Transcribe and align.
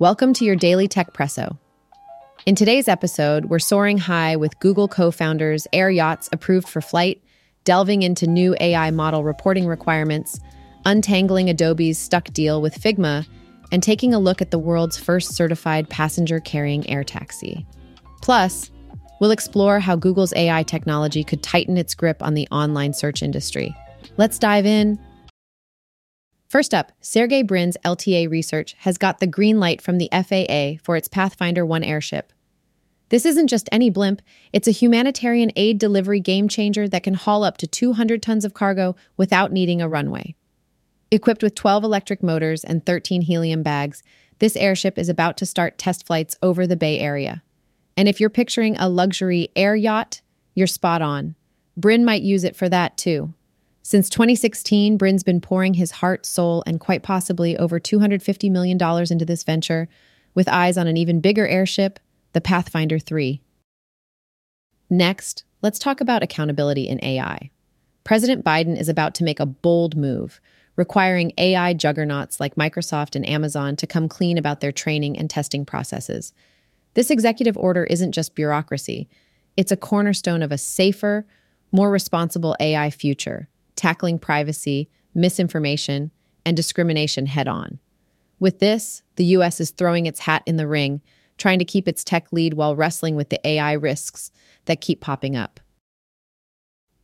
Welcome 0.00 0.32
to 0.34 0.44
your 0.44 0.54
daily 0.54 0.86
Techpresso. 0.86 1.58
In 2.46 2.54
today's 2.54 2.86
episode, 2.86 3.46
we're 3.46 3.58
soaring 3.58 3.98
high 3.98 4.36
with 4.36 4.60
Google 4.60 4.86
co 4.86 5.10
founders, 5.10 5.66
Air 5.72 5.90
Yachts 5.90 6.28
approved 6.30 6.68
for 6.68 6.80
flight, 6.80 7.20
delving 7.64 8.02
into 8.02 8.28
new 8.28 8.54
AI 8.60 8.92
model 8.92 9.24
reporting 9.24 9.66
requirements, 9.66 10.38
untangling 10.84 11.50
Adobe's 11.50 11.98
stuck 11.98 12.26
deal 12.26 12.62
with 12.62 12.80
Figma, 12.80 13.26
and 13.72 13.82
taking 13.82 14.14
a 14.14 14.20
look 14.20 14.40
at 14.40 14.52
the 14.52 14.58
world's 14.60 14.96
first 14.96 15.34
certified 15.34 15.90
passenger 15.90 16.38
carrying 16.38 16.88
air 16.88 17.02
taxi. 17.02 17.66
Plus, 18.22 18.70
we'll 19.20 19.32
explore 19.32 19.80
how 19.80 19.96
Google's 19.96 20.32
AI 20.34 20.62
technology 20.62 21.24
could 21.24 21.42
tighten 21.42 21.76
its 21.76 21.96
grip 21.96 22.22
on 22.22 22.34
the 22.34 22.46
online 22.52 22.92
search 22.92 23.20
industry. 23.20 23.74
Let's 24.16 24.38
dive 24.38 24.64
in 24.64 24.96
First 26.48 26.72
up, 26.72 26.92
Sergey 27.02 27.42
Brin's 27.42 27.76
LTA 27.84 28.30
research 28.30 28.74
has 28.78 28.96
got 28.96 29.20
the 29.20 29.26
green 29.26 29.60
light 29.60 29.82
from 29.82 29.98
the 29.98 30.08
FAA 30.10 30.82
for 30.82 30.96
its 30.96 31.06
Pathfinder 31.06 31.64
1 31.66 31.84
airship. 31.84 32.32
This 33.10 33.26
isn't 33.26 33.48
just 33.48 33.68
any 33.70 33.90
blimp, 33.90 34.22
it's 34.50 34.66
a 34.66 34.72
humanitarian 34.72 35.52
aid 35.56 35.78
delivery 35.78 36.20
game 36.20 36.48
changer 36.48 36.88
that 36.88 37.02
can 37.02 37.14
haul 37.14 37.44
up 37.44 37.58
to 37.58 37.66
200 37.66 38.22
tons 38.22 38.46
of 38.46 38.54
cargo 38.54 38.96
without 39.18 39.52
needing 39.52 39.82
a 39.82 39.88
runway. 39.88 40.34
Equipped 41.10 41.42
with 41.42 41.54
12 41.54 41.84
electric 41.84 42.22
motors 42.22 42.64
and 42.64 42.84
13 42.84 43.22
helium 43.22 43.62
bags, 43.62 44.02
this 44.38 44.56
airship 44.56 44.98
is 44.98 45.10
about 45.10 45.36
to 45.36 45.46
start 45.46 45.76
test 45.76 46.06
flights 46.06 46.36
over 46.42 46.66
the 46.66 46.76
Bay 46.76 46.98
Area. 46.98 47.42
And 47.94 48.08
if 48.08 48.20
you're 48.20 48.30
picturing 48.30 48.74
a 48.78 48.88
luxury 48.88 49.50
air 49.54 49.76
yacht, 49.76 50.22
you're 50.54 50.66
spot 50.66 51.02
on. 51.02 51.34
Brin 51.76 52.06
might 52.06 52.22
use 52.22 52.44
it 52.44 52.56
for 52.56 52.70
that 52.70 52.96
too. 52.96 53.34
Since 53.88 54.10
2016, 54.10 54.98
Brin's 54.98 55.22
been 55.22 55.40
pouring 55.40 55.72
his 55.72 55.92
heart, 55.92 56.26
soul, 56.26 56.62
and 56.66 56.78
quite 56.78 57.02
possibly 57.02 57.56
over 57.56 57.80
$250 57.80 58.50
million 58.50 58.76
into 59.10 59.24
this 59.24 59.44
venture, 59.44 59.88
with 60.34 60.46
eyes 60.46 60.76
on 60.76 60.86
an 60.86 60.98
even 60.98 61.22
bigger 61.22 61.48
airship, 61.48 61.98
the 62.34 62.42
Pathfinder 62.42 62.98
3. 62.98 63.40
Next, 64.90 65.44
let's 65.62 65.78
talk 65.78 66.02
about 66.02 66.22
accountability 66.22 66.86
in 66.86 67.02
AI. 67.02 67.50
President 68.04 68.44
Biden 68.44 68.78
is 68.78 68.90
about 68.90 69.14
to 69.14 69.24
make 69.24 69.40
a 69.40 69.46
bold 69.46 69.96
move, 69.96 70.38
requiring 70.76 71.32
AI 71.38 71.72
juggernauts 71.72 72.38
like 72.38 72.56
Microsoft 72.56 73.16
and 73.16 73.26
Amazon 73.26 73.74
to 73.76 73.86
come 73.86 74.06
clean 74.06 74.36
about 74.36 74.60
their 74.60 74.70
training 74.70 75.16
and 75.16 75.30
testing 75.30 75.64
processes. 75.64 76.34
This 76.92 77.10
executive 77.10 77.56
order 77.56 77.84
isn't 77.84 78.12
just 78.12 78.34
bureaucracy, 78.34 79.08
it's 79.56 79.72
a 79.72 79.78
cornerstone 79.78 80.42
of 80.42 80.52
a 80.52 80.58
safer, 80.58 81.24
more 81.72 81.90
responsible 81.90 82.54
AI 82.60 82.90
future 82.90 83.48
tackling 83.78 84.18
privacy, 84.18 84.90
misinformation, 85.14 86.10
and 86.44 86.56
discrimination 86.56 87.26
head 87.26 87.48
on. 87.48 87.78
With 88.40 88.58
this, 88.58 89.02
the 89.16 89.24
US 89.36 89.60
is 89.60 89.70
throwing 89.70 90.06
its 90.06 90.20
hat 90.20 90.42
in 90.46 90.56
the 90.56 90.66
ring, 90.66 91.00
trying 91.38 91.58
to 91.60 91.64
keep 91.64 91.88
its 91.88 92.04
tech 92.04 92.32
lead 92.32 92.54
while 92.54 92.76
wrestling 92.76 93.16
with 93.16 93.30
the 93.30 93.46
AI 93.46 93.72
risks 93.72 94.30
that 94.66 94.80
keep 94.80 95.00
popping 95.00 95.36
up. 95.36 95.60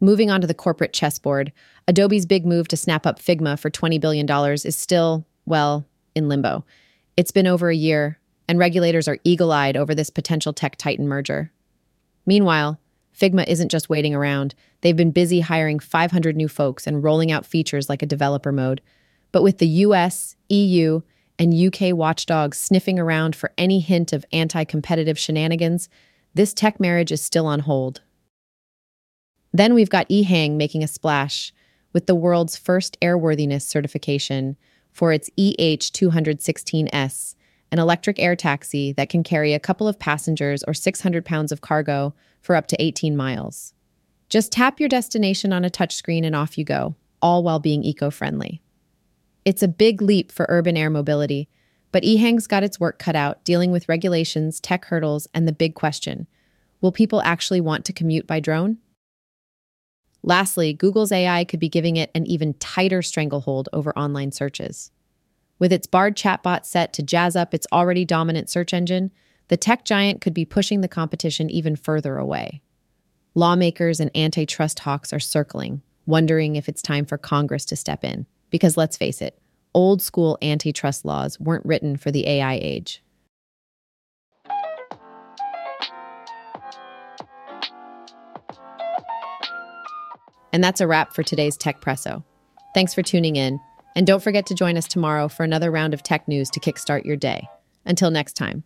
Moving 0.00 0.30
on 0.30 0.40
to 0.40 0.46
the 0.46 0.54
corporate 0.54 0.94
chessboard, 0.94 1.52
Adobe's 1.86 2.24
big 2.24 2.46
move 2.46 2.68
to 2.68 2.76
snap 2.76 3.06
up 3.06 3.18
Figma 3.18 3.58
for 3.58 3.68
$20 3.68 4.00
billion 4.00 4.26
is 4.64 4.76
still, 4.76 5.26
well, 5.44 5.84
in 6.14 6.28
limbo. 6.28 6.64
It's 7.16 7.32
been 7.32 7.46
over 7.46 7.68
a 7.68 7.76
year, 7.76 8.18
and 8.48 8.58
regulators 8.58 9.08
are 9.08 9.18
eagle 9.24 9.52
eyed 9.52 9.76
over 9.76 9.94
this 9.94 10.08
potential 10.08 10.52
tech 10.52 10.76
titan 10.76 11.06
merger. 11.06 11.52
Meanwhile, 12.24 12.80
Figma 13.18 13.46
isn't 13.46 13.70
just 13.70 13.88
waiting 13.88 14.14
around. 14.14 14.54
They've 14.80 14.96
been 14.96 15.10
busy 15.10 15.40
hiring 15.40 15.78
500 15.78 16.36
new 16.36 16.48
folks 16.48 16.86
and 16.86 17.02
rolling 17.02 17.30
out 17.30 17.46
features 17.46 17.88
like 17.88 18.02
a 18.02 18.06
developer 18.06 18.52
mode. 18.52 18.80
But 19.32 19.42
with 19.42 19.58
the 19.58 19.66
US, 19.66 20.36
EU, 20.48 21.02
and 21.38 21.54
UK 21.54 21.96
watchdogs 21.96 22.58
sniffing 22.58 22.98
around 22.98 23.34
for 23.34 23.52
any 23.56 23.80
hint 23.80 24.12
of 24.12 24.24
anti 24.32 24.64
competitive 24.64 25.18
shenanigans, 25.18 25.88
this 26.34 26.52
tech 26.52 26.78
marriage 26.78 27.10
is 27.10 27.22
still 27.22 27.46
on 27.46 27.60
hold. 27.60 28.02
Then 29.52 29.74
we've 29.74 29.90
got 29.90 30.08
EHang 30.08 30.52
making 30.52 30.84
a 30.84 30.88
splash 30.88 31.52
with 31.92 32.06
the 32.06 32.14
world's 32.14 32.56
first 32.56 32.96
airworthiness 33.00 33.62
certification 33.62 34.56
for 34.92 35.12
its 35.12 35.30
EH216S, 35.38 37.34
an 37.72 37.78
electric 37.78 38.18
air 38.18 38.34
taxi 38.34 38.92
that 38.92 39.08
can 39.08 39.22
carry 39.22 39.52
a 39.52 39.60
couple 39.60 39.86
of 39.86 39.98
passengers 39.98 40.62
or 40.64 40.74
600 40.74 41.24
pounds 41.24 41.52
of 41.52 41.60
cargo 41.60 42.14
for 42.40 42.56
up 42.56 42.66
to 42.68 42.82
18 42.82 43.16
miles. 43.16 43.74
Just 44.28 44.52
tap 44.52 44.80
your 44.80 44.88
destination 44.88 45.52
on 45.52 45.64
a 45.64 45.70
touchscreen 45.70 46.24
and 46.24 46.36
off 46.36 46.56
you 46.56 46.64
go, 46.64 46.94
all 47.20 47.42
while 47.42 47.58
being 47.58 47.82
eco 47.82 48.10
friendly. 48.10 48.60
It's 49.44 49.62
a 49.62 49.68
big 49.68 50.02
leap 50.02 50.30
for 50.30 50.46
urban 50.48 50.76
air 50.76 50.90
mobility, 50.90 51.48
but 51.92 52.02
EHang's 52.02 52.46
got 52.46 52.62
its 52.62 52.78
work 52.78 52.98
cut 52.98 53.16
out 53.16 53.42
dealing 53.44 53.72
with 53.72 53.88
regulations, 53.88 54.60
tech 54.60 54.84
hurdles, 54.86 55.26
and 55.34 55.46
the 55.48 55.52
big 55.52 55.74
question 55.74 56.26
will 56.80 56.92
people 56.92 57.20
actually 57.22 57.60
want 57.60 57.84
to 57.84 57.92
commute 57.92 58.26
by 58.26 58.40
drone? 58.40 58.78
Lastly, 60.22 60.72
Google's 60.72 61.12
AI 61.12 61.44
could 61.44 61.60
be 61.60 61.68
giving 61.68 61.96
it 61.96 62.10
an 62.14 62.26
even 62.26 62.54
tighter 62.54 63.02
stranglehold 63.02 63.68
over 63.72 63.96
online 63.98 64.32
searches. 64.32 64.90
With 65.60 65.74
its 65.74 65.86
Bard 65.86 66.16
chatbot 66.16 66.64
set 66.64 66.94
to 66.94 67.02
jazz 67.02 67.36
up 67.36 67.52
its 67.52 67.66
already 67.70 68.06
dominant 68.06 68.48
search 68.48 68.72
engine, 68.72 69.12
the 69.48 69.58
tech 69.58 69.84
giant 69.84 70.22
could 70.22 70.32
be 70.32 70.46
pushing 70.46 70.80
the 70.80 70.88
competition 70.88 71.50
even 71.50 71.76
further 71.76 72.16
away. 72.16 72.62
Lawmakers 73.34 74.00
and 74.00 74.10
antitrust 74.16 74.80
hawks 74.80 75.12
are 75.12 75.20
circling, 75.20 75.82
wondering 76.06 76.56
if 76.56 76.66
it's 76.66 76.80
time 76.80 77.04
for 77.04 77.18
Congress 77.18 77.66
to 77.66 77.76
step 77.76 78.02
in. 78.02 78.26
Because 78.48 78.78
let's 78.78 78.96
face 78.96 79.20
it, 79.20 79.38
old 79.74 80.00
school 80.00 80.38
antitrust 80.40 81.04
laws 81.04 81.38
weren't 81.38 81.66
written 81.66 81.98
for 81.98 82.10
the 82.10 82.26
AI 82.26 82.54
age. 82.54 83.02
And 90.52 90.64
that's 90.64 90.80
a 90.80 90.86
wrap 90.86 91.12
for 91.14 91.22
today's 91.22 91.58
Techpresso. 91.58 92.24
Thanks 92.74 92.94
for 92.94 93.02
tuning 93.02 93.36
in. 93.36 93.60
And 93.94 94.06
don't 94.06 94.22
forget 94.22 94.46
to 94.46 94.54
join 94.54 94.76
us 94.76 94.86
tomorrow 94.86 95.28
for 95.28 95.44
another 95.44 95.70
round 95.70 95.94
of 95.94 96.02
tech 96.02 96.28
news 96.28 96.50
to 96.50 96.60
kickstart 96.60 97.04
your 97.04 97.16
day. 97.16 97.48
Until 97.84 98.10
next 98.10 98.34
time. 98.34 98.64